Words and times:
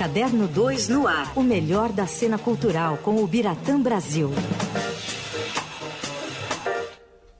Caderno 0.00 0.48
2 0.48 0.88
no 0.88 1.06
ar. 1.06 1.30
O 1.36 1.42
melhor 1.42 1.92
da 1.92 2.06
cena 2.06 2.38
cultural 2.38 2.96
com 2.96 3.22
o 3.22 3.26
Biratã 3.26 3.78
Brasil. 3.78 4.30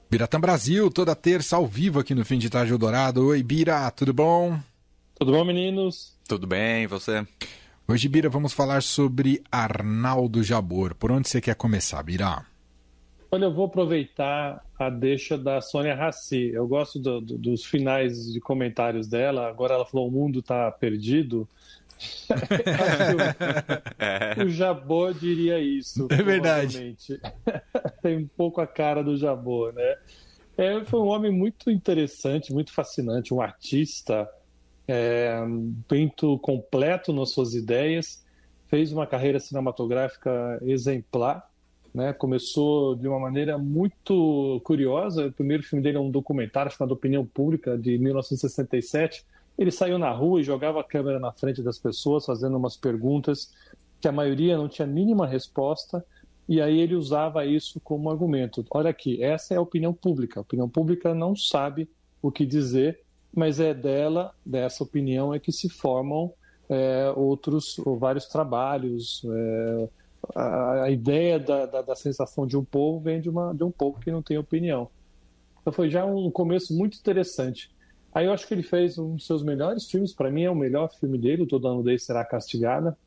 Biratã 0.07 0.39
Brasil, 0.39 0.91
toda 0.91 1.15
terça 1.15 1.55
ao 1.55 1.65
vivo 1.65 1.99
aqui 1.99 2.13
no 2.13 2.23
Fim 2.23 2.37
de 2.37 2.51
Tarde 2.51 2.71
Eldorado. 2.71 3.25
Oi, 3.25 3.41
Bira, 3.41 3.89
tudo 3.89 4.13
bom? 4.13 4.59
Tudo 5.17 5.31
bom, 5.31 5.43
meninos? 5.43 6.15
Tudo 6.29 6.45
bem, 6.45 6.83
e 6.83 6.87
você? 6.87 7.25
Hoje, 7.87 8.07
Bira, 8.07 8.29
vamos 8.29 8.53
falar 8.53 8.83
sobre 8.83 9.41
Arnaldo 9.51 10.43
Jabor. 10.43 10.93
Por 10.93 11.11
onde 11.11 11.29
você 11.29 11.41
quer 11.41 11.55
começar, 11.55 12.03
Bira? 12.03 12.45
Olha, 13.31 13.45
eu 13.45 13.53
vou 13.53 13.65
aproveitar 13.65 14.63
a 14.77 14.89
deixa 14.89 15.35
da 15.35 15.61
Sônia 15.61 15.95
Rassi. 15.95 16.51
Eu 16.53 16.67
gosto 16.67 16.99
do, 16.99 17.21
do, 17.21 17.37
dos 17.39 17.65
finais 17.65 18.31
de 18.31 18.39
comentários 18.39 19.07
dela. 19.07 19.47
Agora 19.47 19.73
ela 19.73 19.85
falou: 19.85 20.09
o 20.09 20.11
mundo 20.11 20.41
está 20.41 20.69
perdido. 20.69 21.49
o, 24.39 24.45
o 24.45 24.49
Jabor 24.49 25.13
diria 25.13 25.59
isso. 25.59 26.07
É 26.09 26.23
verdade. 26.23 26.95
Tem 28.01 28.17
um 28.17 28.27
pouco 28.27 28.61
a 28.61 28.67
cara 28.67 29.03
do 29.03 29.17
Jabor, 29.17 29.73
né? 29.73 29.97
É, 30.57 30.83
foi 30.85 30.99
um 30.99 31.07
homem 31.07 31.31
muito 31.31 31.71
interessante, 31.71 32.53
muito 32.53 32.73
fascinante, 32.73 33.33
um 33.33 33.41
artista 33.41 34.29
é, 34.87 35.39
muito 35.89 36.37
completo 36.39 37.13
nas 37.13 37.31
suas 37.31 37.53
ideias, 37.53 38.23
fez 38.67 38.91
uma 38.91 39.07
carreira 39.07 39.39
cinematográfica 39.39 40.59
exemplar 40.61 41.49
né? 41.93 42.13
Começou 42.13 42.95
de 42.95 43.07
uma 43.07 43.19
maneira 43.19 43.57
muito 43.57 44.61
curiosa. 44.63 45.27
O 45.27 45.31
primeiro 45.31 45.63
filme 45.63 45.83
dele 45.83 45.97
é 45.97 45.99
um 45.99 46.09
documentário 46.09 46.71
chamado 46.71 46.93
Opinião 46.93 47.25
Pública, 47.25 47.77
de 47.77 47.97
1967. 47.97 49.25
Ele 49.61 49.69
saiu 49.69 49.99
na 49.99 50.09
rua 50.09 50.41
e 50.41 50.43
jogava 50.43 50.81
a 50.81 50.83
câmera 50.83 51.19
na 51.19 51.31
frente 51.31 51.61
das 51.61 51.77
pessoas, 51.77 52.25
fazendo 52.25 52.57
umas 52.57 52.75
perguntas 52.75 53.53
que 53.99 54.07
a 54.07 54.11
maioria 54.11 54.57
não 54.57 54.67
tinha 54.67 54.87
mínima 54.87 55.27
resposta. 55.27 56.03
E 56.49 56.59
aí 56.59 56.79
ele 56.79 56.95
usava 56.95 57.45
isso 57.45 57.79
como 57.79 58.09
argumento. 58.09 58.65
Olha 58.71 58.89
aqui, 58.89 59.21
essa 59.23 59.53
é 59.53 59.57
a 59.57 59.61
opinião 59.61 59.93
pública. 59.93 60.39
A 60.39 60.41
opinião 60.41 60.67
pública 60.67 61.13
não 61.13 61.35
sabe 61.35 61.87
o 62.23 62.31
que 62.31 62.43
dizer, 62.43 63.01
mas 63.31 63.59
é 63.59 63.71
dela, 63.71 64.33
dessa 64.43 64.83
opinião, 64.83 65.31
é 65.31 65.37
que 65.37 65.51
se 65.51 65.69
formam 65.69 66.33
é, 66.67 67.13
outros, 67.15 67.77
ou 67.85 67.99
vários 67.99 68.25
trabalhos, 68.25 69.21
é, 69.31 69.89
a, 70.33 70.83
a 70.85 70.89
ideia 70.89 71.39
da, 71.39 71.67
da, 71.67 71.81
da, 71.83 71.95
sensação 71.95 72.47
de 72.47 72.57
um 72.57 72.63
povo 72.63 72.99
vem 72.99 73.21
de, 73.21 73.29
uma, 73.29 73.53
de 73.53 73.63
um 73.63 73.69
povo 73.69 73.99
que 73.99 74.09
não 74.09 74.23
tem 74.23 74.39
opinião. 74.39 74.89
Então 75.61 75.71
foi 75.71 75.87
já 75.87 76.03
um 76.03 76.31
começo 76.31 76.75
muito 76.75 76.97
interessante. 76.97 77.69
Aí 78.13 78.25
eu 78.25 78.33
acho 78.33 78.47
que 78.47 78.53
ele 78.53 78.63
fez 78.63 78.97
um 78.97 79.15
dos 79.15 79.25
seus 79.25 79.41
melhores 79.41 79.89
filmes, 79.89 80.13
para 80.13 80.29
mim 80.29 80.43
é 80.43 80.51
o 80.51 80.55
melhor 80.55 80.89
filme 80.99 81.17
dele, 81.17 81.45
Toda 81.45 81.69
a 81.69 81.73
Nudez 81.73 82.03
Será 82.03 82.25
Castigada, 82.25 82.97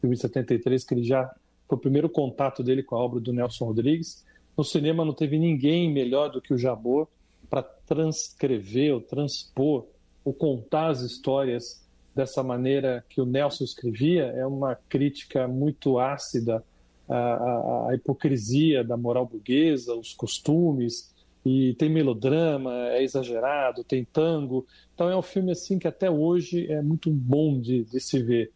filme 0.00 0.14
de 0.14 0.22
73, 0.22 0.84
que 0.84 0.94
ele 0.94 1.04
já 1.04 1.34
foi 1.66 1.76
o 1.76 1.80
primeiro 1.80 2.08
contato 2.08 2.62
dele 2.62 2.82
com 2.82 2.96
a 2.96 2.98
obra 2.98 3.18
do 3.18 3.32
Nelson 3.32 3.64
Rodrigues. 3.64 4.24
No 4.56 4.62
cinema 4.62 5.04
não 5.04 5.12
teve 5.12 5.38
ninguém 5.38 5.92
melhor 5.92 6.30
do 6.30 6.40
que 6.40 6.52
o 6.52 6.58
Jabor 6.58 7.08
para 7.48 7.62
transcrever 7.62 8.94
ou 8.94 9.00
transpor 9.00 9.86
ou 10.24 10.32
contar 10.32 10.88
as 10.88 11.00
histórias 11.00 11.84
dessa 12.14 12.42
maneira 12.42 13.04
que 13.08 13.20
o 13.20 13.26
Nelson 13.26 13.64
escrevia. 13.64 14.24
É 14.24 14.46
uma 14.46 14.74
crítica 14.88 15.48
muito 15.48 15.98
ácida 15.98 16.64
à, 17.08 17.16
à, 17.16 17.90
à 17.90 17.94
hipocrisia 17.94 18.82
da 18.82 18.96
moral 18.96 19.26
burguesa, 19.26 19.94
os 19.94 20.12
costumes, 20.14 21.14
e 21.46 21.74
tem 21.74 21.88
melodrama, 21.88 22.72
é 22.88 23.04
exagerado, 23.04 23.84
tem 23.84 24.04
tango. 24.04 24.66
Então 24.92 25.08
é 25.08 25.16
um 25.16 25.22
filme 25.22 25.52
assim 25.52 25.78
que 25.78 25.86
até 25.86 26.10
hoje 26.10 26.66
é 26.70 26.82
muito 26.82 27.08
bom 27.08 27.60
de, 27.60 27.84
de 27.84 28.00
se 28.00 28.20
ver. 28.20 28.52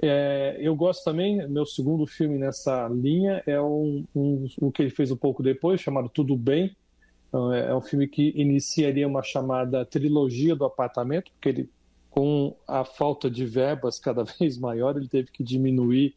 É, 0.00 0.56
eu 0.58 0.74
gosto 0.74 1.04
também, 1.04 1.46
meu 1.48 1.66
segundo 1.66 2.06
filme 2.06 2.38
nessa 2.38 2.88
linha 2.88 3.42
é 3.46 3.60
um, 3.60 4.06
um, 4.16 4.46
o 4.58 4.72
que 4.72 4.80
ele 4.80 4.90
fez 4.90 5.10
um 5.10 5.16
pouco 5.16 5.42
depois, 5.42 5.82
chamado 5.82 6.08
Tudo 6.08 6.34
Bem. 6.34 6.74
Então, 7.28 7.52
é, 7.52 7.70
é 7.70 7.74
um 7.74 7.82
filme 7.82 8.08
que 8.08 8.32
iniciaria 8.34 9.06
uma 9.06 9.22
chamada 9.22 9.84
trilogia 9.84 10.56
do 10.56 10.64
apartamento, 10.64 11.30
porque 11.32 11.50
ele 11.50 11.70
com 12.08 12.56
a 12.66 12.84
falta 12.84 13.28
de 13.28 13.44
verbas 13.44 13.98
cada 14.00 14.24
vez 14.24 14.56
maior, 14.56 14.96
ele 14.96 15.08
teve 15.08 15.30
que 15.30 15.42
diminuir 15.42 16.14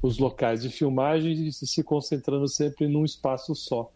os 0.00 0.16
locais 0.16 0.62
de 0.62 0.70
filmagem 0.70 1.32
e 1.32 1.52
se 1.52 1.82
concentrando 1.84 2.48
sempre 2.48 2.88
num 2.88 3.04
espaço 3.04 3.54
só. 3.54 3.90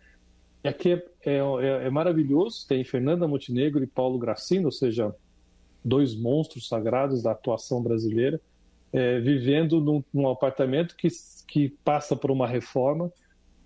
Aqui 0.64 0.92
é, 0.92 1.04
é, 1.26 1.36
é, 1.36 1.86
é 1.86 1.90
maravilhoso, 1.90 2.66
tem 2.66 2.82
Fernanda 2.84 3.28
Montenegro 3.28 3.84
e 3.84 3.86
Paulo 3.86 4.18
Gracino, 4.18 4.66
ou 4.66 4.72
seja, 4.72 5.14
dois 5.84 6.16
monstros 6.16 6.66
sagrados 6.66 7.22
da 7.22 7.32
atuação 7.32 7.82
brasileira, 7.82 8.40
é, 8.90 9.20
vivendo 9.20 9.80
num, 9.80 10.02
num, 10.12 10.28
apartamento 10.28 10.96
que, 10.96 11.08
que 11.46 11.68
passa 11.84 12.16
por 12.16 12.30
uma 12.30 12.46
reforma, 12.46 13.12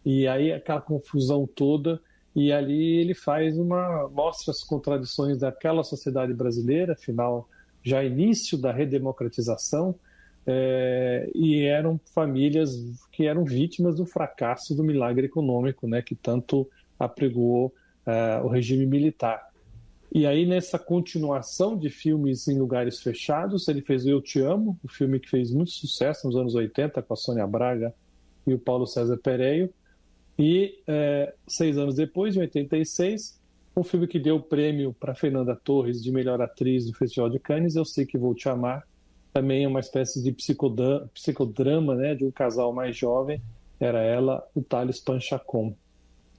e 0.04 0.26
aí 0.26 0.52
aquela 0.52 0.80
confusão 0.80 1.46
toda, 1.46 2.00
e 2.34 2.52
ali 2.52 2.96
ele 2.96 3.14
faz 3.14 3.56
uma. 3.58 4.08
mostra 4.08 4.50
as 4.50 4.64
contradições 4.64 5.38
daquela 5.38 5.84
sociedade 5.84 6.32
brasileira, 6.34 6.94
afinal 6.94 7.48
já 7.82 8.02
início 8.02 8.58
da 8.58 8.72
redemocratização, 8.72 9.94
é, 10.46 11.30
e 11.34 11.62
eram 11.62 12.00
famílias 12.12 12.70
que 13.12 13.26
eram 13.26 13.44
vítimas 13.44 13.96
do 13.96 14.06
fracasso 14.06 14.74
do 14.74 14.82
milagre 14.82 15.26
econômico, 15.26 15.86
né, 15.86 16.02
que 16.02 16.14
tanto 16.14 16.68
apregoou 16.98 17.74
é, 18.06 18.40
o 18.42 18.48
regime 18.48 18.86
militar. 18.86 19.48
E 20.10 20.26
aí, 20.26 20.46
nessa 20.46 20.78
continuação 20.78 21.76
de 21.76 21.90
filmes 21.90 22.48
em 22.48 22.58
lugares 22.58 23.00
fechados, 23.00 23.68
ele 23.68 23.82
fez 23.82 24.06
o 24.06 24.10
Eu 24.10 24.22
Te 24.22 24.40
Amo, 24.40 24.78
um 24.82 24.88
filme 24.88 25.20
que 25.20 25.28
fez 25.28 25.52
muito 25.52 25.70
sucesso 25.70 26.26
nos 26.26 26.34
anos 26.34 26.54
80 26.54 27.02
com 27.02 27.12
a 27.12 27.16
Sônia 27.16 27.46
Braga 27.46 27.94
e 28.46 28.54
o 28.54 28.58
Paulo 28.58 28.86
César 28.86 29.18
Pereio. 29.18 29.72
E 30.38 30.78
é, 30.86 31.34
seis 31.46 31.76
anos 31.76 31.94
depois, 31.94 32.36
em 32.36 32.40
86, 32.40 33.38
um 33.76 33.82
filme 33.84 34.06
que 34.06 34.18
deu 34.18 34.36
o 34.36 34.42
prêmio 34.42 34.94
para 34.98 35.14
Fernanda 35.14 35.54
Torres 35.54 36.02
de 36.02 36.10
melhor 36.10 36.40
atriz 36.40 36.86
do 36.86 36.94
Festival 36.94 37.28
de 37.28 37.38
Cannes, 37.38 37.76
Eu 37.76 37.84
Sei 37.84 38.06
Que 38.06 38.16
Vou 38.16 38.34
Te 38.34 38.48
Amar. 38.48 38.86
Também 39.32 39.64
é 39.64 39.68
uma 39.68 39.80
espécie 39.80 40.22
de 40.22 40.32
psicodrama, 40.32 41.08
psicodrama 41.12 41.94
né, 41.94 42.14
de 42.14 42.24
um 42.24 42.30
casal 42.30 42.72
mais 42.72 42.96
jovem. 42.96 43.42
Era 43.78 44.00
ela, 44.00 44.44
o 44.54 44.62
Thales 44.62 45.00
Panchacon. 45.00 45.76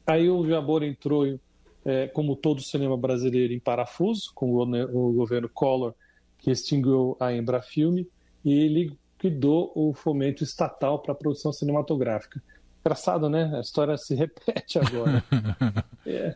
Aí 0.09 0.27
o 0.27 0.43
Jabor 0.47 0.81
entrou, 0.81 1.39
é, 1.85 2.07
como 2.07 2.35
todo 2.35 2.57
o 2.57 2.63
cinema 2.63 2.97
brasileiro, 2.97 3.53
em 3.53 3.59
parafuso, 3.59 4.31
com 4.33 4.55
o, 4.55 5.13
governo 5.13 5.47
Collor, 5.47 5.93
que 6.39 6.49
extinguiu 6.49 7.15
a 7.19 7.31
Embrafilme, 7.31 8.07
e 8.43 8.51
ele 8.51 8.97
liquidou 9.21 9.71
o 9.75 9.93
fomento 9.93 10.43
estatal 10.43 10.97
para 10.97 11.11
a 11.11 11.15
produção 11.15 11.53
cinematográfica. 11.53 12.41
Engraçado, 12.79 13.29
né? 13.29 13.51
A 13.55 13.59
história 13.59 13.95
se 13.97 14.15
repete 14.15 14.79
agora. 14.79 15.23
é. 16.07 16.35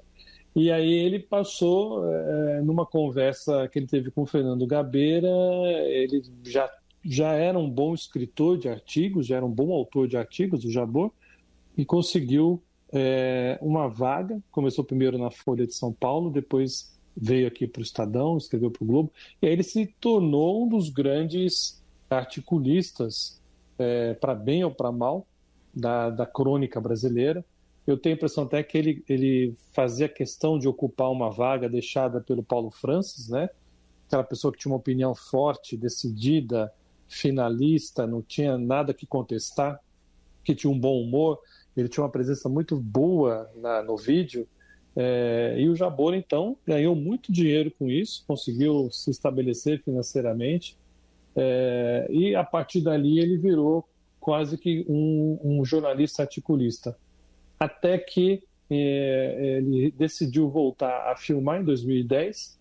E 0.56 0.72
aí 0.72 0.94
ele 0.94 1.18
passou, 1.18 2.08
é, 2.08 2.62
numa 2.62 2.86
conversa 2.86 3.68
que 3.70 3.80
ele 3.80 3.88
teve 3.88 4.12
com 4.12 4.22
o 4.22 4.28
Fernando 4.28 4.68
Gabeira, 4.68 5.28
ele 5.88 6.22
já, 6.44 6.70
já 7.04 7.34
era 7.34 7.58
um 7.58 7.68
bom 7.68 7.96
escritor 7.96 8.60
de 8.60 8.70
artigos, 8.70 9.26
já 9.26 9.38
era 9.38 9.46
um 9.46 9.52
bom 9.52 9.72
autor 9.74 10.08
de 10.08 10.16
artigos, 10.16 10.64
o 10.64 10.70
Jabor, 10.70 11.12
e 11.76 11.84
conseguiu 11.84 12.62
é, 12.94 13.58
uma 13.60 13.88
vaga, 13.90 14.42
começou 14.52 14.84
primeiro 14.84 15.18
na 15.18 15.32
Folha 15.32 15.66
de 15.66 15.74
São 15.74 15.92
Paulo, 15.92 16.30
depois 16.30 16.94
veio 17.18 17.48
aqui 17.48 17.68
para 17.68 17.80
o 17.80 17.84
Estadão, 17.84 18.38
escreveu 18.38 18.70
para 18.70 18.84
o 18.84 18.88
Globo, 18.88 19.12
e 19.42 19.48
aí 19.48 19.54
ele 19.54 19.64
se 19.64 19.88
tornou 20.00 20.64
um 20.64 20.70
dos 20.70 20.90
grandes 20.90 21.84
articulistas, 22.10 23.42
é, 23.80 24.14
para 24.14 24.36
bem 24.36 24.64
ou 24.64 24.72
para 24.72 24.92
mal, 24.92 25.26
da, 25.74 26.12
da 26.12 26.26
crônica 26.26 26.80
brasileira, 26.80 27.44
eu 27.86 27.98
tenho 27.98 28.16
a 28.16 28.18
impressão 28.18 28.46
até 28.46 28.64
que 28.64 28.78
ele, 28.78 29.04
ele 29.10 29.56
fazia 29.74 30.08
questão 30.08 30.58
de 30.58 30.68
ocupar 30.68 31.12
uma 31.12 31.30
vaga 31.30 31.68
deixada 31.68 32.22
pelo 32.22 32.42
Paulo 32.42 32.72
Francis, 32.72 33.28
né? 33.28 33.50
Aquela 34.08 34.24
pessoa 34.24 34.54
que 34.54 34.60
tinha 34.60 34.72
uma 34.72 34.78
opinião 34.78 35.14
forte, 35.14 35.76
decidida, 35.76 36.72
finalista, 37.10 38.08
não 38.08 38.22
tinha 38.22 38.58
nada 38.58 38.94
que 38.94 39.06
contestar, 39.06 39.80
que 40.46 40.56
tinha 40.56 40.72
um 40.72 40.80
bom 40.80 41.02
humor, 41.02 41.40
ele 41.76 41.90
tinha 41.90 42.04
uma 42.04 42.10
presença 42.10 42.48
muito 42.48 42.76
boa 42.76 43.50
na, 43.56 43.82
no 43.82 43.98
vídeo. 43.98 44.48
É, 44.96 45.56
e 45.58 45.68
o 45.70 45.76
Jabor, 45.76 46.14
então, 46.14 46.56
ganhou 46.66 46.96
muito 46.96 47.32
dinheiro 47.32 47.72
com 47.72 47.90
isso, 47.90 48.24
conseguiu 48.28 48.90
se 48.92 49.10
estabelecer 49.10 49.82
financeiramente. 49.84 50.78
É, 51.36 52.08
e 52.10 52.36
a 52.36 52.44
partir 52.44 52.82
dali 52.82 53.20
ele 53.20 53.38
virou 53.38 53.88
quase 54.20 54.58
que 54.58 54.86
um, 54.88 55.40
um 55.44 55.66
jornalista 55.66 56.22
articulista 56.22 56.96
até 57.60 57.98
que 57.98 58.44
é, 58.70 59.58
ele 59.58 59.92
decidiu 59.92 60.50
voltar 60.50 61.12
a 61.12 61.16
filmar 61.16 61.62
em 61.62 61.64
2010, 61.64 62.60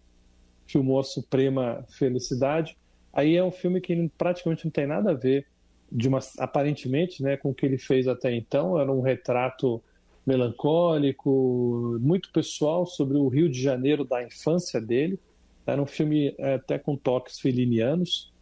filmou 0.66 1.00
a 1.00 1.04
Suprema 1.04 1.84
Felicidade. 1.88 2.76
Aí 3.12 3.36
é 3.36 3.44
um 3.44 3.50
filme 3.50 3.80
que 3.80 4.10
praticamente 4.16 4.64
não 4.64 4.70
tem 4.70 4.86
nada 4.86 5.10
a 5.10 5.14
ver, 5.14 5.46
de 5.94 6.08
uma, 6.08 6.20
aparentemente, 6.38 7.22
né, 7.22 7.36
com 7.36 7.50
o 7.50 7.54
que 7.54 7.66
ele 7.66 7.78
fez 7.78 8.08
até 8.08 8.34
então. 8.34 8.80
Era 8.80 8.90
um 8.90 9.02
retrato 9.02 9.82
melancólico, 10.26 11.98
muito 12.00 12.30
pessoal 12.32 12.86
sobre 12.86 13.18
o 13.18 13.28
Rio 13.28 13.48
de 13.50 13.60
Janeiro 13.60 14.04
da 14.04 14.22
infância 14.24 14.80
dele. 14.80 15.18
Era 15.66 15.82
um 15.82 15.86
filme 15.86 16.34
é, 16.38 16.54
até 16.54 16.78
com 16.78 16.96
toques 16.96 17.38
felinianos. 17.38 18.32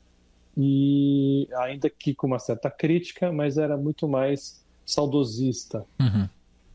e 0.56 1.48
ainda 1.56 1.88
que 1.88 2.14
com 2.14 2.26
uma 2.26 2.38
certa 2.38 2.70
crítica, 2.70 3.32
mas 3.32 3.56
era 3.56 3.76
muito 3.76 4.08
mais 4.08 4.64
saudosista. 4.84 5.86
Uhum. 5.98 6.28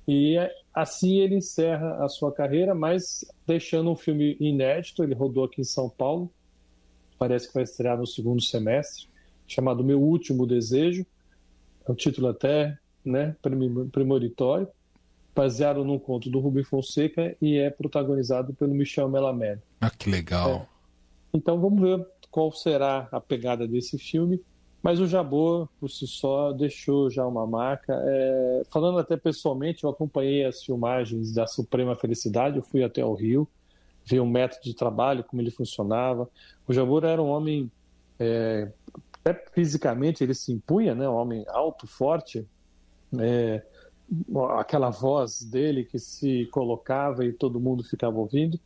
E 0.08 0.38
assim 0.74 1.20
ele 1.20 1.36
encerra 1.36 2.04
a 2.04 2.08
sua 2.08 2.32
carreira, 2.32 2.74
mas 2.76 3.26
deixando 3.46 3.92
um 3.92 3.96
filme 3.96 4.38
inédito. 4.40 5.04
Ele 5.04 5.14
rodou 5.14 5.44
aqui 5.44 5.62
em 5.62 5.66
São 5.66 5.90
Paulo, 5.90 6.32
parece 7.18 7.48
que 7.48 7.54
vai 7.54 7.64
estrear 7.64 7.98
no 7.98 8.08
segundo 8.08 8.42
semestre, 8.42 9.08
chamado 9.48 9.84
Meu 9.84 10.02
Último 10.02 10.46
Desejo. 10.46 11.06
É 11.88 11.92
um 11.92 11.96
título 11.96 12.28
até 12.28 12.78
né, 13.04 13.36
premonitório, 13.92 14.68
baseado 15.36 15.84
num 15.84 16.00
conto 16.00 16.30
do 16.30 16.40
Rubem 16.40 16.64
Fonseca 16.64 17.36
e 17.42 17.58
é 17.58 17.70
protagonizado 17.70 18.54
pelo 18.54 18.74
Michel 18.74 19.10
Melamed. 19.10 19.62
Ah, 19.82 19.90
que 19.90 20.10
legal! 20.10 20.50
É. 20.50 20.68
Então 21.34 21.60
vamos 21.60 21.82
ver 21.82 22.06
qual 22.32 22.52
será 22.52 23.08
a 23.12 23.22
pegada 23.22 23.68
desse 23.68 23.98
filme. 23.98 24.42
Mas 24.86 25.00
o 25.00 25.08
Jabor, 25.08 25.68
por 25.80 25.90
si 25.90 26.06
só, 26.06 26.52
deixou 26.52 27.10
já 27.10 27.26
uma 27.26 27.48
marca. 27.48 28.00
É, 28.06 28.62
falando 28.70 29.00
até 29.00 29.18
pessoalmente, 29.18 29.84
eu 29.84 29.90
acompanhei 29.90 30.46
as 30.46 30.62
filmagens 30.62 31.34
da 31.34 31.48
Suprema 31.48 31.96
Felicidade, 31.96 32.58
eu 32.58 32.62
fui 32.62 32.84
até 32.84 33.04
o 33.04 33.16
Rio, 33.16 33.48
vi 34.06 34.20
o 34.20 34.26
método 34.28 34.62
de 34.62 34.76
trabalho, 34.76 35.24
como 35.24 35.42
ele 35.42 35.50
funcionava. 35.50 36.30
O 36.68 36.72
Jabor 36.72 37.04
era 37.04 37.20
um 37.20 37.30
homem, 37.30 37.72
é, 38.20 38.72
até 39.26 39.44
fisicamente 39.52 40.24
ele 40.24 40.36
se 40.36 40.54
impunha, 40.54 40.94
né? 40.94 41.10
um 41.10 41.16
homem 41.16 41.44
alto, 41.48 41.88
forte, 41.88 42.48
é, 43.20 43.64
aquela 44.60 44.92
voz 44.92 45.42
dele 45.42 45.84
que 45.84 45.98
se 45.98 46.46
colocava 46.52 47.26
e 47.26 47.34
todo 47.34 47.60
mundo 47.60 47.84
ficava 47.84 48.18
ouvindo. 48.18 48.60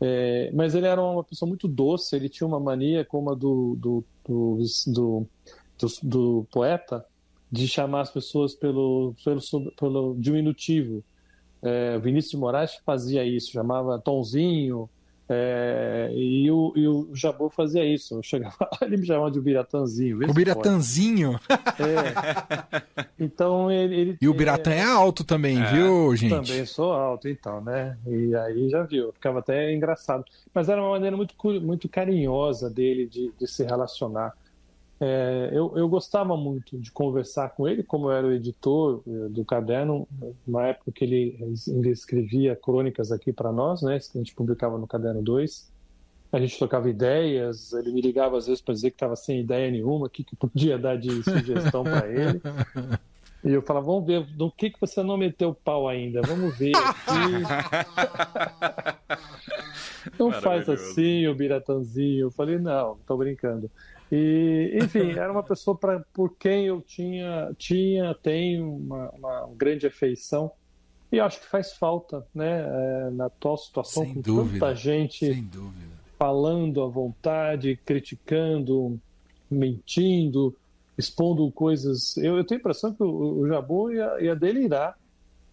É, 0.00 0.52
mas 0.52 0.74
ele 0.74 0.86
era 0.86 1.02
uma 1.02 1.24
pessoa 1.24 1.48
muito 1.48 1.66
doce, 1.66 2.14
ele 2.14 2.28
tinha 2.28 2.46
uma 2.46 2.60
mania 2.60 3.04
como 3.04 3.30
a 3.30 3.34
do, 3.34 3.76
do, 3.76 4.04
do, 4.24 4.58
do 4.86 5.26
do, 6.02 6.46
poeta 6.50 7.04
de 7.50 7.66
chamar 7.66 8.02
as 8.02 8.10
pessoas 8.10 8.54
pelo, 8.54 9.14
pelo, 9.24 9.72
pelo 9.76 10.16
diminutivo. 10.16 11.02
É, 11.60 11.98
Vinícius 11.98 12.32
de 12.32 12.36
Moraes 12.36 12.74
fazia 12.84 13.24
isso, 13.24 13.50
chamava 13.50 13.98
Tonzinho, 13.98 14.88
é, 15.28 16.10
e, 16.12 16.43
o, 16.68 16.78
e 16.78 16.88
o 16.88 17.14
Jabor 17.14 17.50
fazia 17.50 17.84
isso. 17.84 18.16
Eu 18.16 18.22
chegava, 18.22 18.68
ele 18.82 18.96
me 18.96 19.06
chamava 19.06 19.30
de 19.30 19.40
Biratanzinho. 19.40 20.18
O 20.28 20.32
Biratanzinho? 20.32 21.38
É. 21.48 22.82
Então 23.18 23.70
ele, 23.70 23.94
ele, 23.94 24.18
E 24.20 24.28
o 24.28 24.34
Biratã 24.34 24.72
é, 24.72 24.78
é 24.78 24.84
alto 24.84 25.24
também, 25.24 25.60
é, 25.60 25.72
viu, 25.72 26.14
gente? 26.16 26.30
Também 26.30 26.66
sou 26.66 26.92
alto, 26.92 27.28
então, 27.28 27.60
né? 27.60 27.96
E 28.06 28.34
aí 28.34 28.68
já 28.68 28.82
viu, 28.82 29.12
ficava 29.12 29.38
até 29.40 29.72
engraçado. 29.72 30.24
Mas 30.52 30.68
era 30.68 30.80
uma 30.80 30.90
maneira 30.90 31.16
muito, 31.16 31.34
muito 31.60 31.88
carinhosa 31.88 32.70
dele 32.70 33.06
de, 33.06 33.32
de 33.38 33.46
se 33.46 33.64
relacionar. 33.64 34.34
É, 35.00 35.50
eu, 35.52 35.76
eu, 35.76 35.88
gostava 35.88 36.36
muito 36.36 36.78
de 36.78 36.90
conversar 36.90 37.50
com 37.50 37.68
ele, 37.68 37.82
como 37.82 38.06
eu 38.06 38.12
era 38.12 38.26
o 38.26 38.32
editor 38.32 39.02
é, 39.06 39.28
do 39.28 39.44
caderno, 39.44 40.06
na 40.46 40.68
época 40.68 40.92
que 40.92 41.04
ele, 41.04 41.36
ele 41.66 41.90
escrevia 41.90 42.54
crônicas 42.54 43.10
aqui 43.10 43.32
para 43.32 43.52
nós, 43.52 43.82
né, 43.82 43.98
que 43.98 44.16
a 44.16 44.20
gente 44.20 44.34
publicava 44.34 44.78
no 44.78 44.86
Caderno 44.86 45.20
2. 45.22 45.73
A 46.34 46.40
gente 46.40 46.58
trocava 46.58 46.90
ideias, 46.90 47.72
ele 47.72 47.92
me 47.92 48.00
ligava 48.00 48.36
às 48.36 48.48
vezes 48.48 48.60
para 48.60 48.74
dizer 48.74 48.90
que 48.90 48.96
estava 48.96 49.14
sem 49.14 49.38
ideia 49.38 49.70
nenhuma, 49.70 50.06
o 50.06 50.10
que, 50.10 50.24
que 50.24 50.34
podia 50.34 50.76
dar 50.76 50.98
de 50.98 51.22
sugestão 51.22 51.84
para 51.84 52.08
ele. 52.08 52.40
E 53.44 53.52
eu 53.52 53.62
falava, 53.62 53.86
vamos 53.86 54.04
ver, 54.04 54.24
do 54.34 54.50
que, 54.50 54.70
que 54.70 54.80
você 54.80 55.00
não 55.00 55.16
meteu 55.16 55.50
o 55.50 55.54
pau 55.54 55.88
ainda? 55.88 56.22
Vamos 56.22 56.58
ver 56.58 56.72
aqui. 56.74 57.42
não 60.18 60.32
faz 60.32 60.68
assim, 60.68 61.28
o 61.28 61.34
Biratanzinho. 61.36 62.22
Eu 62.22 62.30
falei, 62.32 62.58
não, 62.58 62.96
tô 63.06 63.16
brincando. 63.16 63.70
E, 64.10 64.76
enfim, 64.82 65.12
era 65.12 65.30
uma 65.30 65.42
pessoa 65.42 65.76
pra, 65.76 66.02
por 66.12 66.34
quem 66.36 66.66
eu 66.66 66.80
tinha, 66.80 67.52
tinha 67.56 68.12
tenho 68.14 68.74
uma, 68.74 69.10
uma 69.10 69.48
grande 69.54 69.86
afeição. 69.86 70.50
E 71.12 71.20
acho 71.20 71.40
que 71.40 71.46
faz 71.46 71.74
falta, 71.74 72.26
né, 72.34 72.64
é, 72.66 73.10
na 73.10 73.26
atual 73.26 73.56
situação, 73.56 74.04
Sem 74.04 74.14
com 74.14 74.20
dúvida. 74.20 74.58
tanta 74.58 74.74
gente 74.74 75.46
falando 76.24 76.82
à 76.82 76.88
vontade, 76.88 77.78
criticando, 77.84 78.98
mentindo, 79.50 80.56
expondo 80.96 81.50
coisas. 81.50 82.16
Eu, 82.16 82.38
eu 82.38 82.44
tenho 82.44 82.58
a 82.58 82.62
impressão 82.62 82.94
que 82.94 83.02
o, 83.02 83.40
o 83.40 83.46
Jabu 83.46 83.92
ia, 83.92 84.22
ia 84.22 84.34
delirar 84.34 84.98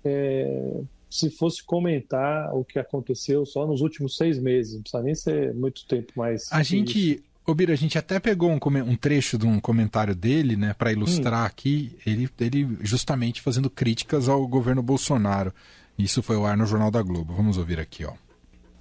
é, 0.06 0.80
se 1.10 1.30
fosse 1.30 1.62
comentar 1.62 2.56
o 2.56 2.64
que 2.64 2.80
aconteceu 2.80 3.46
só 3.46 3.68
nos 3.68 3.82
últimos 3.82 4.16
seis 4.16 4.40
meses. 4.40 4.76
Não 4.76 4.82
precisa 4.82 5.04
nem 5.04 5.14
ser 5.14 5.54
muito 5.54 5.86
tempo 5.86 6.14
mais. 6.16 6.48
A 6.54 6.64
gente. 6.64 7.16
Isso. 7.16 7.24
Ô, 7.46 7.54
Bira, 7.54 7.74
a 7.74 7.76
gente 7.76 7.98
até 7.98 8.18
pegou 8.18 8.50
um, 8.50 8.60
um, 8.88 8.96
trecho 8.96 9.38
de 9.38 9.46
um 9.46 9.60
comentário 9.60 10.16
dele, 10.16 10.56
né, 10.56 10.74
para 10.74 10.94
ilustrar 10.94 11.44
hum. 11.44 11.48
aqui, 11.48 11.98
ele, 12.06 12.30
ele 12.40 12.78
justamente 12.82 13.42
fazendo 13.42 13.70
críticas 13.70 14.30
ao 14.30 14.48
governo 14.48 14.82
Bolsonaro. 14.82 15.52
Isso 15.98 16.24
foi 16.24 16.38
o 16.38 16.46
ar 16.46 16.56
no 16.56 16.66
Jornal 16.66 16.92
da 16.92 17.02
Globo. 17.02 17.34
Vamos 17.34 17.58
ouvir 17.58 17.78
aqui, 17.78 18.06
ó. 18.06 18.14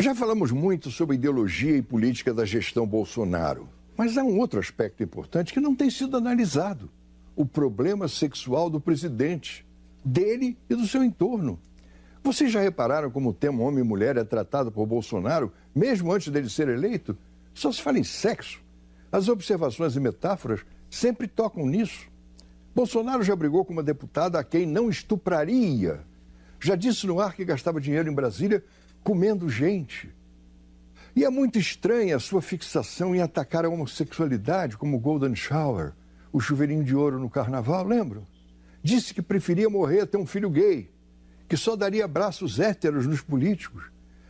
Já 0.01 0.15
falamos 0.15 0.51
muito 0.51 0.91
sobre 0.91 1.17
ideologia 1.17 1.77
e 1.77 1.83
política 1.83 2.33
da 2.33 2.47
gestão 2.47 2.87
Bolsonaro, 2.87 3.69
mas 3.99 4.17
há 4.17 4.25
um 4.25 4.39
outro 4.39 4.59
aspecto 4.59 5.03
importante 5.03 5.53
que 5.53 5.61
não 5.61 5.77
tem 5.77 5.91
sido 5.91 6.17
analisado: 6.17 6.89
o 7.37 7.45
problema 7.45 8.09
sexual 8.09 8.71
do 8.71 8.81
presidente, 8.81 9.63
dele 10.03 10.57
e 10.71 10.75
do 10.75 10.87
seu 10.87 11.05
entorno. 11.05 11.61
Vocês 12.25 12.51
já 12.51 12.63
repararam 12.63 13.11
como 13.11 13.29
o 13.29 13.35
tema 13.35 13.63
homem 13.63 13.85
e 13.85 13.87
mulher 13.87 14.17
é 14.17 14.25
tratado 14.25 14.73
por 14.73 14.87
Bolsonaro, 14.87 15.53
mesmo 15.75 16.11
antes 16.11 16.33
dele 16.33 16.49
ser 16.49 16.69
eleito? 16.69 17.15
Só 17.53 17.71
se 17.71 17.83
fala 17.83 17.99
em 17.99 18.05
sexo. 18.05 18.63
As 19.13 19.29
observações 19.29 19.97
e 19.97 20.01
metáforas 20.01 20.61
sempre 20.89 21.29
tocam 21.29 21.67
nisso. 21.67 22.09
Bolsonaro 22.75 23.23
já 23.23 23.37
brigou 23.37 23.67
com 23.67 23.75
uma 23.75 23.83
deputada 23.83 24.39
a 24.39 24.45
quem 24.45 24.65
não 24.65 24.89
estupraria. 24.89 26.01
Já 26.59 26.75
disse 26.75 27.07
no 27.07 27.21
ar 27.21 27.35
que 27.35 27.45
gastava 27.45 27.79
dinheiro 27.79 28.11
em 28.11 28.15
Brasília 28.15 28.65
comendo 29.03 29.49
gente. 29.49 30.11
E 31.15 31.25
é 31.25 31.31
muito 31.31 31.59
estranha 31.59 32.17
a 32.17 32.21
sua 32.21 32.41
fixação 32.41 33.15
em 33.15 33.21
atacar 33.21 33.65
a 33.65 33.69
homossexualidade, 33.69 34.77
como 34.77 34.99
Golden 34.99 35.35
Shower, 35.35 35.93
o 36.33 36.41
chuveirinho 36.41 36.85
de 36.85 36.95
ouro 36.95 37.19
no 37.19 37.29
carnaval, 37.29 37.85
lembra? 37.85 38.23
Disse 38.83 39.13
que 39.13 39.21
preferia 39.21 39.69
morrer 39.69 40.01
a 40.01 40.07
ter 40.07 40.17
um 40.17 40.27
filho 40.27 40.49
gay, 40.49 40.91
que 41.49 41.57
só 41.57 41.75
daria 41.75 42.05
abraços 42.05 42.61
héteros 42.61 43.07
nos 43.07 43.21
políticos. 43.21 43.85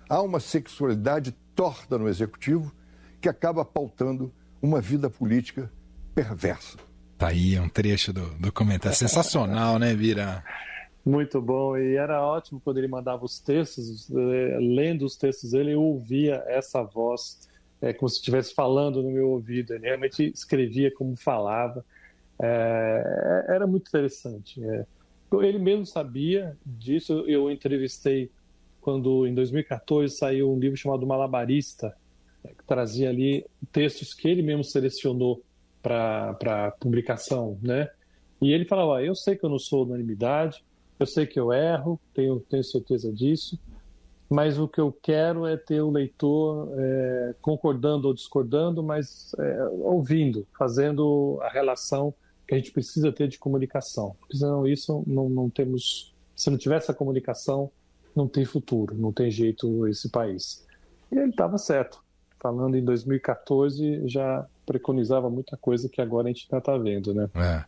Há 0.08 0.22
uma 0.22 0.40
sexualidade 0.40 1.34
torta 1.54 1.98
no 1.98 2.08
executivo 2.08 2.72
que 3.20 3.28
acaba 3.28 3.64
pautando 3.64 4.32
uma 4.62 4.80
vida 4.80 5.10
política 5.10 5.70
perversa. 6.14 6.78
Tá 7.18 7.28
aí 7.28 7.60
um 7.60 7.68
trecho 7.68 8.14
do, 8.14 8.30
do 8.36 8.50
comentário. 8.50 8.96
Sensacional, 8.96 9.78
né, 9.78 9.94
Vira? 9.94 10.42
Muito 11.04 11.40
bom, 11.40 11.76
e 11.76 11.96
era 11.96 12.22
ótimo 12.22 12.60
quando 12.62 12.78
ele 12.78 12.88
mandava 12.88 13.24
os 13.24 13.40
textos, 13.40 14.10
eh, 14.10 14.58
lendo 14.60 15.06
os 15.06 15.16
textos 15.16 15.52
dele, 15.52 15.72
eu 15.72 15.82
ouvia 15.82 16.44
essa 16.46 16.82
voz 16.82 17.48
é, 17.80 17.92
como 17.92 18.08
se 18.08 18.16
estivesse 18.16 18.54
falando 18.54 19.02
no 19.02 19.10
meu 19.10 19.30
ouvido. 19.30 19.74
Ele 19.74 19.86
realmente 19.86 20.30
escrevia 20.34 20.92
como 20.92 21.16
falava. 21.16 21.84
É, 22.38 23.46
era 23.48 23.66
muito 23.66 23.88
interessante. 23.88 24.62
É. 24.62 24.86
Ele 25.42 25.58
mesmo 25.58 25.86
sabia 25.86 26.56
disso. 26.64 27.24
Eu 27.26 27.50
entrevistei 27.50 28.30
quando, 28.80 29.26
em 29.26 29.34
2014, 29.34 30.14
saiu 30.16 30.52
um 30.52 30.58
livro 30.58 30.76
chamado 30.76 31.06
Malabarista, 31.06 31.96
que 32.42 32.64
trazia 32.66 33.08
ali 33.08 33.44
textos 33.72 34.14
que 34.14 34.28
ele 34.28 34.42
mesmo 34.42 34.64
selecionou 34.64 35.42
para 35.82 36.74
publicação, 36.80 37.58
né? 37.62 37.88
E 38.40 38.52
ele 38.52 38.64
falava: 38.64 39.02
eu 39.02 39.14
sei 39.14 39.36
que 39.36 39.44
eu 39.44 39.50
não 39.50 39.58
sou 39.58 39.84
unanimidade, 39.84 40.64
eu 41.00 41.06
sei 41.06 41.26
que 41.26 41.40
eu 41.40 41.50
erro, 41.52 41.98
tenho, 42.12 42.38
tenho 42.40 42.62
certeza 42.62 43.10
disso, 43.10 43.58
mas 44.28 44.58
o 44.58 44.68
que 44.68 44.80
eu 44.80 44.92
quero 44.92 45.46
é 45.46 45.56
ter 45.56 45.80
o 45.80 45.90
leitor 45.90 46.70
é, 46.78 47.34
concordando 47.40 48.06
ou 48.06 48.14
discordando, 48.14 48.82
mas 48.82 49.32
é, 49.38 49.64
ouvindo, 49.80 50.46
fazendo 50.56 51.38
a 51.42 51.48
relação 51.48 52.14
que 52.46 52.54
a 52.54 52.58
gente 52.58 52.70
precisa 52.70 53.10
ter 53.10 53.26
de 53.28 53.38
comunicação. 53.38 54.14
Porque 54.20 54.36
senão 54.36 54.66
isso 54.66 55.02
não, 55.06 55.28
não 55.28 55.48
temos. 55.48 56.14
Se 56.36 56.50
não 56.50 56.58
tiver 56.58 56.76
essa 56.76 56.94
comunicação, 56.94 57.70
não 58.14 58.28
tem 58.28 58.44
futuro, 58.44 58.94
não 58.94 59.12
tem 59.12 59.30
jeito 59.30 59.88
esse 59.88 60.10
país. 60.10 60.64
E 61.10 61.16
ele 61.16 61.30
estava 61.30 61.58
certo 61.58 62.04
falando 62.40 62.76
em 62.76 62.84
2014, 62.84 64.08
já 64.08 64.46
preconizava 64.64 65.28
muita 65.28 65.56
coisa 65.56 65.88
que 65.88 66.00
agora 66.00 66.26
a 66.28 66.32
gente 66.32 66.48
está 66.50 66.76
vendo, 66.78 67.12
né? 67.12 67.28
É. 67.34 67.64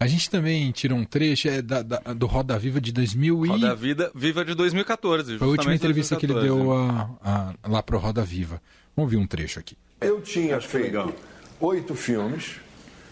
A 0.00 0.06
gente 0.06 0.30
também 0.30 0.70
tirou 0.70 0.96
um 0.96 1.04
trecho 1.04 1.48
é, 1.48 1.60
da, 1.60 1.82
da, 1.82 1.98
do 2.14 2.26
Roda 2.26 2.56
Viva 2.56 2.80
de 2.80 2.92
2000 2.92 3.46
e... 3.46 3.48
Roda 3.48 3.74
Viva, 3.74 4.10
Viva 4.14 4.44
de 4.44 4.54
2014. 4.54 5.38
Foi 5.38 5.46
a 5.46 5.50
última 5.50 5.74
entrevista 5.74 6.14
2014, 6.14 6.18
que 6.18 6.26
ele 6.26 6.40
deu 6.40 6.72
a, 6.72 7.10
a, 7.22 7.68
lá 7.68 7.82
pro 7.82 7.98
Roda 7.98 8.22
Viva. 8.22 8.62
Vamos 8.94 9.10
ver 9.10 9.16
um 9.16 9.26
trecho 9.26 9.58
aqui. 9.58 9.76
Eu 10.00 10.20
tinha 10.20 10.56
Acho 10.56 10.68
feito 10.68 11.12
oito 11.60 11.94
filmes 11.96 12.60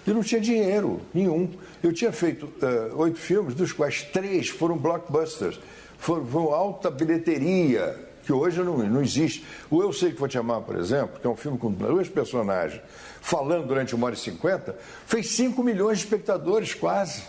e 0.06 0.10
não 0.12 0.22
tinha 0.22 0.40
dinheiro 0.40 1.00
nenhum. 1.12 1.50
Eu 1.82 1.92
tinha 1.92 2.12
feito 2.12 2.46
uh, 2.46 2.96
oito 2.98 3.18
filmes, 3.18 3.54
dos 3.54 3.72
quais 3.72 4.02
três 4.04 4.48
foram 4.48 4.78
blockbusters. 4.78 5.58
Foram, 5.98 6.24
foram 6.26 6.54
alta 6.54 6.88
bilheteria 6.88 8.05
que 8.26 8.32
hoje 8.32 8.60
não, 8.62 8.76
não 8.78 9.00
existe. 9.00 9.46
O 9.70 9.80
Eu 9.80 9.92
Sei 9.92 10.10
Que 10.12 10.18
Vou 10.18 10.28
Te 10.28 10.36
Amar, 10.36 10.60
por 10.62 10.76
exemplo, 10.76 11.20
que 11.20 11.26
é 11.26 11.30
um 11.30 11.36
filme 11.36 11.56
com 11.56 11.70
dois 11.70 12.08
personagens 12.08 12.82
falando 13.20 13.66
durante 13.66 13.94
uma 13.94 14.06
hora 14.06 14.14
e 14.14 14.18
cinquenta, 14.18 14.76
fez 15.06 15.30
5 15.30 15.60
milhões 15.62 15.98
de 15.98 16.04
espectadores 16.04 16.74
quase. 16.74 17.22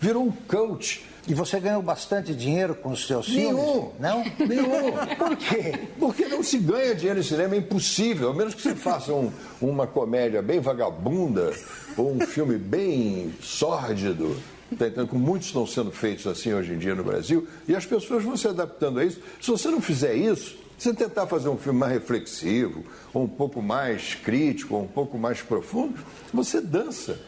Virou 0.00 0.24
um 0.24 0.30
coach. 0.30 1.04
E 1.26 1.34
você 1.34 1.58
ganhou 1.60 1.82
bastante 1.82 2.32
dinheiro 2.34 2.74
com 2.74 2.90
os 2.90 3.06
seus 3.06 3.28
Nenhum. 3.28 3.72
filmes? 3.72 3.90
Não? 4.00 4.24
Nenhum. 4.46 4.92
Por 5.18 5.36
quê? 5.36 5.78
Porque 5.98 6.26
não 6.26 6.42
se 6.42 6.58
ganha 6.58 6.94
dinheiro 6.94 7.18
em 7.18 7.22
cinema, 7.22 7.54
é 7.54 7.58
impossível. 7.58 8.30
A 8.30 8.34
menos 8.34 8.54
que 8.54 8.62
você 8.62 8.74
faça 8.74 9.12
um, 9.12 9.30
uma 9.60 9.86
comédia 9.86 10.40
bem 10.40 10.60
vagabunda 10.60 11.52
ou 11.96 12.14
um 12.14 12.20
filme 12.20 12.56
bem 12.56 13.34
sórdido. 13.42 14.36
Tá 14.76 14.86
entendendo? 14.86 15.08
Como 15.08 15.24
muitos 15.24 15.48
estão 15.48 15.66
sendo 15.66 15.90
feitos 15.90 16.26
assim 16.26 16.52
hoje 16.52 16.72
em 16.72 16.78
dia 16.78 16.94
no 16.94 17.02
Brasil, 17.02 17.48
e 17.66 17.74
as 17.74 17.86
pessoas 17.86 18.22
vão 18.22 18.36
se 18.36 18.46
adaptando 18.46 19.00
a 19.00 19.04
isso. 19.04 19.20
Se 19.40 19.50
você 19.50 19.70
não 19.70 19.80
fizer 19.80 20.14
isso, 20.14 20.56
se 20.76 20.90
você 20.90 20.94
tentar 20.94 21.26
fazer 21.26 21.48
um 21.48 21.56
filme 21.56 21.78
mais 21.78 21.92
reflexivo, 21.92 22.84
ou 23.12 23.24
um 23.24 23.28
pouco 23.28 23.62
mais 23.62 24.14
crítico, 24.14 24.74
ou 24.74 24.82
um 24.82 24.88
pouco 24.88 25.18
mais 25.18 25.40
profundo, 25.42 25.98
você 26.32 26.60
dança. 26.60 27.18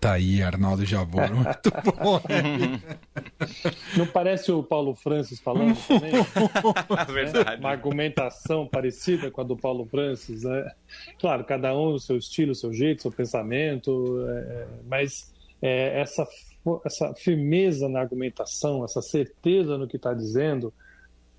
Tá 0.00 0.12
aí, 0.12 0.40
Arnaldo 0.40 0.84
Jabor, 0.86 1.26
muito 1.34 1.72
bom. 2.00 2.20
Não 3.96 4.06
parece 4.06 4.52
o 4.52 4.62
Paulo 4.62 4.94
Francis 4.94 5.40
falando 5.40 5.76
também? 5.88 6.12
Verdade. 7.12 7.60
Uma 7.60 7.70
argumentação 7.70 8.68
parecida 8.68 9.28
com 9.28 9.40
a 9.40 9.44
do 9.44 9.56
Paulo 9.56 9.84
Francis. 9.86 10.44
Né? 10.44 10.70
Claro, 11.18 11.42
cada 11.42 11.76
um 11.76 11.94
o 11.94 11.98
seu 11.98 12.16
estilo, 12.16 12.52
o 12.52 12.54
seu 12.54 12.72
jeito, 12.72 13.02
seu 13.02 13.10
pensamento, 13.10 14.24
é, 14.28 14.66
mas 14.88 15.32
é, 15.60 16.00
essa, 16.00 16.24
essa 16.84 17.14
firmeza 17.14 17.88
na 17.88 18.00
argumentação, 18.00 18.84
essa 18.84 19.02
certeza 19.02 19.76
no 19.78 19.86
que 19.88 19.96
está 19.96 20.12
dizendo, 20.14 20.72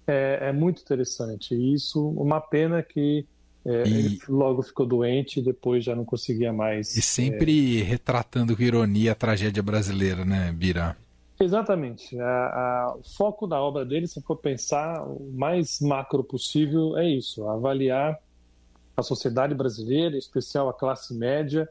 é, 0.07 0.39
é, 0.49 0.51
muito 0.51 0.81
interessante. 0.81 1.53
E 1.53 1.73
isso, 1.73 2.09
uma 2.09 2.39
pena 2.41 2.81
que 2.83 3.25
é, 3.65 3.83
E- 3.85 3.89
ele 3.89 4.19
logo 4.29 4.61
ficou 4.63 4.85
doente 4.85 5.39
e 5.39 5.43
depois 5.43 5.83
já 5.83 5.95
não 5.95 6.05
conseguia 6.05 6.51
mais. 6.53 6.95
E 6.95 7.01
sempre 7.01 7.81
retratando 7.81 8.55
com 8.55 8.63
ironia 8.63 9.11
a 9.11 9.15
tragédia 9.15 9.61
brasileira, 9.61 10.23
né, 10.23 10.51
Bira? 10.51 10.95
Exatamente. 11.39 12.19
A- 12.19 12.25
a- 12.25 12.95
o 12.97 13.03
foco 13.15 13.45
da 13.47 13.61
obra 13.61 13.85
dele, 13.85 14.07
se 14.07 14.21
for 14.21 14.37
pensar 14.37 15.03
o 15.05 15.31
mais 15.33 15.79
macro 15.81 16.23
possível, 16.23 16.97
é 16.97 17.07
isso: 17.09 17.47
avaliar 17.47 18.17
a 18.97 19.03
sociedade 19.03 19.53
brasileira, 19.55 20.15
em 20.15 20.19
especial 20.19 20.67
a 20.69 20.73
classe 20.73 21.13
média. 21.13 21.67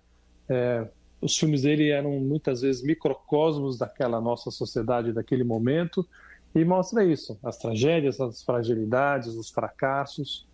É, 0.48 0.86
os 1.20 1.36
filmes 1.36 1.62
dele 1.62 1.90
eram 1.90 2.12
muitas 2.20 2.60
vezes 2.62 2.82
microcosmos 2.82 3.76
daquela 3.78 4.20
nossa 4.20 4.50
sociedade 4.50 5.12
daquele 5.12 5.44
momento 5.44 6.06
e 6.54 6.64
mostra 6.64 7.04
isso: 7.04 7.38
as 7.42 7.56
tragédias, 7.58 8.20
as 8.20 8.42
fragilidades, 8.42 9.34
os 9.34 9.50
fracassos. 9.50 10.46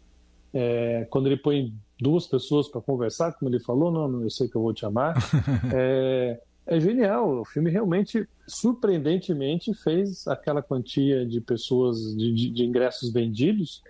É, 0.57 1.07
quando 1.11 1.27
ele 1.27 1.37
põe 1.37 1.75
duas 2.01 2.27
pessoas 2.29 2.69
para 2.69 2.81
conversar, 2.81 3.33
como 3.33 3.51
ele 3.51 3.59
falou, 3.59 3.91
não, 3.91 4.07
não, 4.07 4.23
eu 4.23 4.31
sei 4.31 4.49
que 4.49 4.55
eu 4.57 4.63
vou 4.63 4.73
te 4.73 4.87
amar. 4.87 5.15
é, 5.75 6.41
é 6.67 6.81
genial. 6.81 7.41
O 7.41 7.45
filme 7.45 7.71
realmente, 7.71 8.27
surpreendentemente, 8.47 9.75
fez 9.75 10.27
aquela 10.29 10.63
quantia 10.63 11.27
de 11.27 11.41
pessoas, 11.41 11.99
de, 12.17 12.33
de- 12.33 12.51
de 12.51 12.65
ingressos 12.65 13.13
vendidos, 13.13 13.83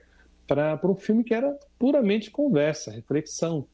para 0.46 0.80
um 0.84 0.94
filme 0.94 1.22
que 1.24 1.34
era 1.34 1.54
puramente 1.78 2.30
conversa, 2.30 2.90
reflexão. 2.90 3.66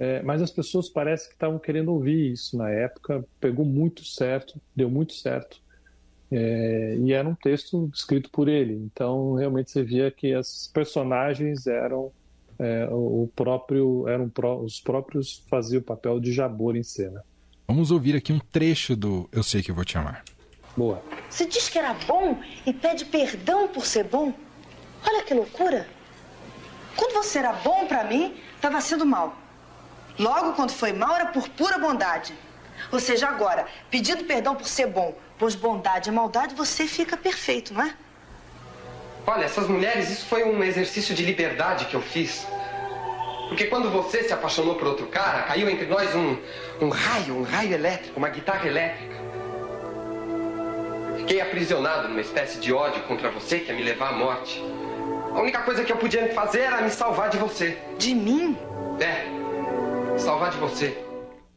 É, 0.00 0.22
mas 0.22 0.40
as 0.40 0.50
pessoas 0.50 0.88
parece 0.88 1.26
que 1.26 1.34
estavam 1.34 1.58
querendo 1.58 1.92
ouvir 1.92 2.30
isso 2.32 2.56
na 2.56 2.70
época, 2.70 3.24
pegou 3.40 3.64
muito 3.66 4.04
certo, 4.04 4.60
deu 4.74 4.88
muito 4.88 5.12
certo. 5.12 5.60
É, 6.30 6.96
e 7.00 7.12
era 7.12 7.28
um 7.28 7.34
texto 7.34 7.90
escrito 7.92 8.30
por 8.30 8.48
ele. 8.48 8.74
Então, 8.74 9.34
realmente 9.34 9.70
você 9.72 9.82
via 9.82 10.08
que 10.10 10.32
as 10.34 10.70
personagens 10.72 11.66
eram 11.66 12.12
é, 12.60 12.86
o 12.90 13.28
próprio, 13.34 14.06
eram 14.06 14.28
pró- 14.28 14.58
os 14.60 14.80
próprios 14.80 15.42
faziam 15.50 15.80
o 15.80 15.84
papel 15.84 16.20
de 16.20 16.32
Jabor 16.32 16.76
em 16.76 16.82
cena. 16.84 17.24
Vamos 17.66 17.90
ouvir 17.90 18.14
aqui 18.14 18.32
um 18.32 18.38
trecho 18.38 18.94
do 18.94 19.28
Eu 19.32 19.42
Sei 19.42 19.62
Que 19.62 19.70
Eu 19.70 19.74
Vou 19.74 19.84
Te 19.84 19.98
Amar. 19.98 20.24
Boa. 20.76 21.02
Você 21.28 21.44
diz 21.44 21.68
que 21.68 21.76
era 21.78 21.92
bom 22.06 22.38
e 22.64 22.72
pede 22.72 23.04
perdão 23.04 23.66
por 23.68 23.84
ser 23.84 24.04
bom? 24.04 24.32
Olha 25.04 25.24
que 25.24 25.34
loucura. 25.34 25.88
Quando 26.96 27.14
você 27.14 27.38
era 27.40 27.52
bom 27.52 27.86
pra 27.86 28.04
mim, 28.04 28.34
estava 28.54 28.80
sendo 28.80 29.04
mal. 29.04 29.36
Logo, 30.18 30.52
quando 30.54 30.72
foi 30.72 30.92
mal, 30.92 31.14
era 31.14 31.26
por 31.26 31.48
pura 31.48 31.78
bondade. 31.78 32.34
Ou 32.90 32.98
seja, 32.98 33.28
agora, 33.28 33.66
pedindo 33.90 34.24
perdão 34.24 34.54
por 34.54 34.66
ser 34.66 34.86
bom, 34.86 35.14
pois 35.38 35.54
bondade 35.54 36.08
e 36.08 36.12
maldade, 36.12 36.54
você 36.54 36.86
fica 36.86 37.16
perfeito, 37.16 37.74
não 37.74 37.82
é? 37.82 37.94
Olha, 39.26 39.44
essas 39.44 39.68
mulheres, 39.68 40.10
isso 40.10 40.26
foi 40.26 40.42
um 40.44 40.64
exercício 40.64 41.14
de 41.14 41.24
liberdade 41.24 41.84
que 41.84 41.94
eu 41.94 42.00
fiz. 42.00 42.46
Porque 43.48 43.64
quando 43.66 43.90
você 43.90 44.22
se 44.22 44.32
apaixonou 44.32 44.74
por 44.74 44.88
outro 44.88 45.06
cara, 45.06 45.42
caiu 45.42 45.68
entre 45.68 45.86
nós 45.86 46.14
um, 46.14 46.36
um 46.80 46.88
raio, 46.88 47.36
um 47.36 47.42
raio 47.42 47.74
elétrico, 47.74 48.18
uma 48.18 48.28
guitarra 48.28 48.66
elétrica. 48.66 49.16
Fiquei 51.18 51.40
aprisionado 51.40 52.08
numa 52.08 52.20
espécie 52.20 52.58
de 52.58 52.72
ódio 52.72 53.02
contra 53.02 53.30
você 53.30 53.58
que 53.58 53.70
ia 53.70 53.76
me 53.76 53.82
levar 53.82 54.10
à 54.10 54.12
morte. 54.12 54.62
A 55.34 55.40
única 55.40 55.60
coisa 55.60 55.84
que 55.84 55.92
eu 55.92 55.96
podia 55.96 56.32
fazer 56.32 56.60
era 56.60 56.80
me 56.80 56.90
salvar 56.90 57.28
de 57.28 57.36
você. 57.36 57.76
De 57.98 58.14
mim? 58.14 58.56
É, 58.98 59.37
salvar 60.18 60.50
de 60.50 60.58
você. 60.58 60.96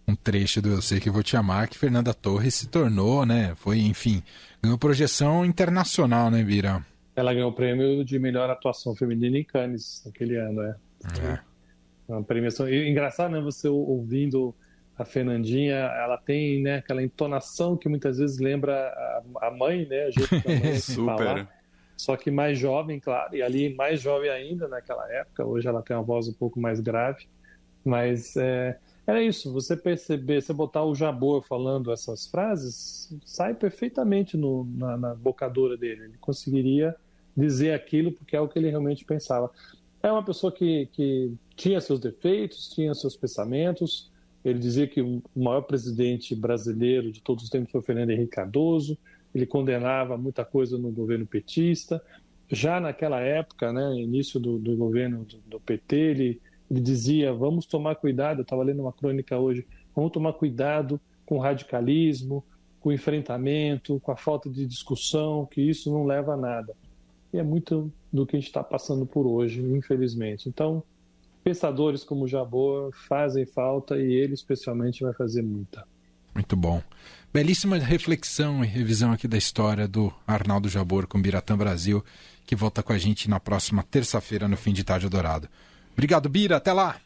Um 0.08 0.16
trecho 0.16 0.62
do 0.62 0.70
Eu 0.70 0.82
Sei 0.82 1.00
Que 1.00 1.10
Vou 1.10 1.24
Te 1.24 1.36
Amar 1.36 1.68
que 1.68 1.78
Fernanda 1.78 2.14
Torres 2.14 2.56
se 2.56 2.68
tornou, 2.68 3.26
né? 3.26 3.54
Foi, 3.56 3.80
enfim, 3.80 4.22
ganhou 4.62 4.78
projeção 4.78 5.46
internacional, 5.46 6.30
né, 6.30 6.44
Bira? 6.44 6.86
Ela 7.16 7.34
ganhou 7.34 7.50
o 7.52 7.54
prêmio 7.54 8.06
de 8.06 8.18
melhor 8.20 8.50
atuação 8.50 8.96
feminina 8.96 9.38
em 9.38 9.44
Cannes 9.44 10.04
naquele 10.06 10.38
ano, 10.38 10.62
é. 10.62 10.76
É. 11.24 11.40
Uma 12.08 12.24
premiação. 12.24 12.70
E, 12.70 12.90
engraçado, 12.90 13.32
né? 13.32 13.42
Você 13.42 13.68
ouvindo 13.68 14.54
a 14.98 15.06
Fernandinha, 15.06 15.76
ela 15.76 16.18
tem 16.18 16.62
né, 16.62 16.78
aquela 16.78 17.02
entonação 17.02 17.76
que 17.76 17.90
muitas 17.90 18.20
vezes 18.20 18.40
lembra 18.40 18.74
a, 18.74 19.48
a 19.48 19.52
mãe, 19.52 19.86
né? 19.88 20.08
O 20.08 20.12
jeito 20.12 20.30
que 20.42 20.48
a 20.48 20.60
mãe 20.60 20.72
que 20.74 20.82
Super. 20.82 21.18
falar. 21.18 21.62
Só 21.98 22.18
que 22.18 22.32
mais 22.32 22.58
jovem, 22.58 23.00
claro, 23.00 23.36
e 23.36 23.44
ali 23.44 23.76
mais 23.76 24.02
jovem 24.02 24.30
ainda 24.30 24.68
naquela 24.68 25.12
época. 25.12 25.46
Hoje 25.46 25.68
ela 25.68 25.82
tem 25.84 25.96
uma 25.96 26.04
voz 26.04 26.28
um 26.28 26.34
pouco 26.34 26.60
mais 26.60 26.80
grave, 26.80 27.28
mas 27.84 28.36
é, 28.36 28.78
era 29.06 29.22
isso. 29.22 29.52
Você 29.54 29.76
perceber, 29.76 30.42
você 30.42 30.54
botar 30.54 30.84
o 30.84 30.96
Jabor 30.96 31.42
falando 31.42 31.92
essas 31.92 32.28
frases, 32.28 33.14
sai 33.26 33.54
perfeitamente 33.54 34.38
no, 34.38 34.66
na, 34.76 34.98
na 34.98 35.16
bocadura 35.16 35.76
dele. 35.76 36.06
Ele 36.06 36.18
conseguiria 36.20 36.96
dizer 37.36 37.74
aquilo 37.74 38.12
porque 38.12 38.36
é 38.36 38.42
o 38.42 38.48
que 38.48 38.60
ele 38.60 38.70
realmente 38.70 39.06
pensava. 39.06 39.52
É 40.04 40.12
uma 40.12 40.24
pessoa 40.24 40.52
que, 40.52 40.88
que 40.94 41.34
tinha 41.56 41.80
seus 41.80 42.00
defeitos, 42.00 42.70
tinha 42.70 42.94
seus 42.94 43.16
pensamentos. 43.16 44.10
Ele 44.44 44.58
dizia 44.58 44.88
que 44.88 45.02
o 45.02 45.22
maior 45.36 45.62
presidente 45.62 46.36
brasileiro 46.36 47.12
de 47.12 47.22
todos 47.22 47.44
os 47.44 47.50
tempos 47.50 47.72
foi 47.72 47.82
Fernando 47.82 48.10
Henrique 48.10 48.32
Cardoso. 48.32 48.98
Ele 49.34 49.46
condenava 49.46 50.18
muita 50.18 50.44
coisa 50.44 50.78
no 50.78 50.92
governo 50.92 51.26
petista. 51.26 52.02
Já 52.50 52.80
naquela 52.80 53.20
época, 53.22 53.72
né, 53.72 53.94
início 53.96 54.40
do, 54.40 54.58
do 54.58 54.76
governo 54.76 55.24
do, 55.24 55.38
do 55.48 55.60
PT, 55.60 55.96
ele, 55.96 56.42
ele 56.72 56.80
dizia: 56.80 57.34
vamos 57.34 57.66
tomar 57.66 57.96
cuidado. 57.96 58.40
Eu 58.40 58.44
estava 58.44 58.64
lendo 58.64 58.82
uma 58.82 58.94
crônica 58.94 59.38
hoje. 59.38 59.68
Vamos 59.94 60.14
tomar 60.14 60.32
cuidado 60.32 61.02
com 61.26 61.36
o 61.36 61.40
radicalismo, 61.40 62.42
com 62.80 62.90
o 62.90 62.94
enfrentamento, 62.94 64.00
com 64.00 64.12
a 64.12 64.16
falta 64.16 64.50
de 64.50 64.66
discussão, 64.66 65.46
que 65.46 65.62
isso 65.62 65.92
não 65.92 66.06
leva 66.06 66.34
a 66.34 66.38
nada. 66.38 66.74
E 67.34 67.38
é 67.38 67.44
muito 67.44 67.92
do 68.12 68.26
que 68.26 68.38
a 68.38 68.40
gente 68.40 68.48
está 68.48 68.64
passando 68.64 69.06
por 69.06 69.28
hoje, 69.28 69.62
infelizmente. 69.62 70.48
Então, 70.48 70.82
pensadores 71.44 72.06
como 72.06 72.26
Jabor 72.26 72.94
fazem 72.94 73.46
falta 73.46 73.98
e 73.98 74.14
ele 74.14 74.34
especialmente 74.34 75.04
vai 75.04 75.14
fazer 75.14 75.42
muita. 75.42 75.86
Muito 76.34 76.56
bom. 76.56 76.82
Belíssima 77.34 77.78
reflexão 77.78 78.64
e 78.64 78.68
revisão 78.68 79.12
aqui 79.12 79.28
da 79.28 79.38
história 79.38 79.90
do 79.90 80.14
Arnaldo 80.26 80.70
Jabor 80.70 81.06
com 81.06 81.22
Biratã 81.22 81.58
Brasil, 81.58 82.04
que 82.46 82.56
volta 82.56 82.82
com 82.82 82.94
a 82.94 82.98
gente 82.98 83.30
na 83.30 83.42
próxima 83.42 83.84
terça-feira 83.84 84.48
no 84.48 84.56
Fim 84.56 84.72
de 84.72 84.86
Tarde 84.86 85.10
Dourado. 85.10 85.50
Obrigado, 85.94 86.30
Bira. 86.30 86.58
Até 86.58 86.74
lá. 86.74 86.98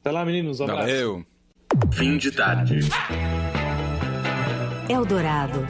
Até 0.00 0.10
lá, 0.10 0.24
meninos. 0.24 0.60
Um 0.60 0.64
abraço. 0.64 0.80
Valeu. 0.80 1.26
Fim 1.92 2.16
de 2.16 2.32
tarde. 2.32 2.80
Eldorado. 4.88 5.66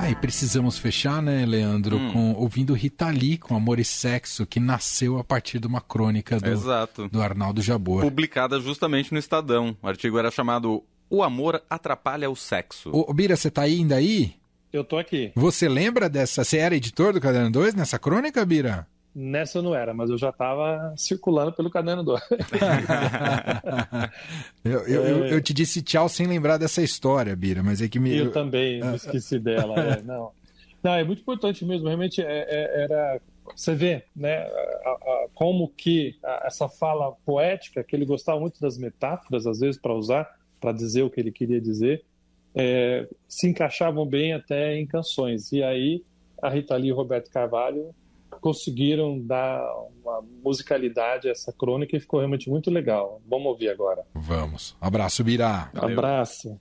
Aí 0.00 0.14
precisamos 0.14 0.78
fechar, 0.78 1.20
né, 1.20 1.44
Leandro, 1.44 1.98
com 2.10 2.32
ouvindo 2.32 2.72
Rita 2.72 3.08
Lee 3.10 3.36
com 3.36 3.54
Amor 3.54 3.78
e 3.78 3.84
Sexo, 3.84 4.46
que 4.46 4.58
nasceu 4.58 5.18
a 5.18 5.24
partir 5.24 5.58
de 5.58 5.66
uma 5.66 5.80
crônica 5.82 6.40
do, 6.40 6.48
Exato. 6.48 7.06
do 7.08 7.20
Arnaldo 7.20 7.60
Jabor. 7.60 8.00
Publicada 8.00 8.58
justamente 8.58 9.12
no 9.12 9.18
Estadão. 9.18 9.76
O 9.82 9.86
artigo 9.86 10.18
era 10.18 10.30
chamado 10.30 10.82
O 11.10 11.22
Amor 11.22 11.62
Atrapalha 11.68 12.30
o 12.30 12.34
Sexo. 12.34 12.90
Ô, 12.92 13.12
Bira, 13.12 13.36
você 13.36 13.50
tá 13.50 13.62
ainda 13.62 13.96
aí? 13.96 14.34
Eu 14.72 14.84
tô 14.84 14.96
aqui. 14.96 15.32
Você 15.34 15.68
lembra 15.68 16.08
dessa? 16.08 16.44
Você 16.44 16.56
era 16.56 16.74
editor 16.74 17.12
do 17.12 17.20
Caderno 17.20 17.50
2 17.50 17.74
nessa 17.74 17.98
crônica, 17.98 18.44
Bira? 18.46 18.86
Nessa 19.14 19.58
eu 19.58 19.62
não 19.62 19.74
era, 19.74 19.92
mas 19.92 20.08
eu 20.08 20.16
já 20.16 20.30
estava 20.30 20.94
circulando 20.96 21.52
pelo 21.52 21.68
caderno 21.68 22.04
do. 22.04 22.16
eu, 24.64 24.80
eu, 24.86 25.04
eu, 25.04 25.26
eu 25.26 25.42
te 25.42 25.52
disse 25.52 25.82
tchau 25.82 26.08
sem 26.08 26.28
lembrar 26.28 26.58
dessa 26.58 26.80
história, 26.80 27.34
Bira, 27.34 27.62
mas 27.62 27.82
é 27.82 27.88
que 27.88 27.98
me. 27.98 28.16
Eu 28.16 28.30
também 28.30 28.80
me 28.80 28.94
esqueci 28.94 29.38
dela. 29.40 29.74
é, 29.80 30.00
não. 30.06 30.30
não, 30.80 30.94
é 30.94 31.02
muito 31.02 31.22
importante 31.22 31.64
mesmo. 31.64 31.88
Realmente 31.88 32.22
é- 32.22 32.46
é- 32.48 32.82
era 32.84 33.20
você 33.56 33.74
vê 33.74 34.04
né, 34.14 34.42
a, 34.84 34.90
a, 34.90 35.26
como 35.34 35.68
que 35.68 36.16
a, 36.22 36.44
essa 36.46 36.68
fala 36.68 37.12
poética, 37.24 37.82
que 37.82 37.94
ele 37.96 38.04
gostava 38.04 38.38
muito 38.38 38.60
das 38.60 38.78
metáforas, 38.78 39.46
às 39.46 39.58
vezes, 39.60 39.80
para 39.80 39.94
usar, 39.94 40.28
para 40.60 40.72
dizer 40.72 41.02
o 41.02 41.10
que 41.10 41.20
ele 41.20 41.32
queria 41.32 41.60
dizer, 41.60 42.04
é, 42.54 43.08
se 43.28 43.48
encaixavam 43.48 44.06
bem 44.06 44.32
até 44.32 44.76
em 44.76 44.86
canções. 44.86 45.52
E 45.52 45.62
aí 45.62 46.04
a 46.40 46.48
Rita 46.48 46.76
Lee 46.76 46.88
e 46.88 46.92
o 46.92 46.96
Roberto 46.96 47.30
Carvalho 47.30 47.94
conseguiram 48.40 49.18
dar 49.18 49.62
uma 50.02 50.22
musicalidade 50.42 51.28
a 51.28 51.32
essa 51.32 51.52
crônica 51.52 51.96
e 51.96 52.00
ficou 52.00 52.20
realmente 52.20 52.48
muito 52.48 52.70
legal. 52.70 53.20
Vamos 53.28 53.46
ouvir 53.46 53.68
agora. 53.68 54.04
Vamos. 54.14 54.76
Abraço, 54.80 55.22
Birá. 55.22 55.70
Abraço. 55.74 56.58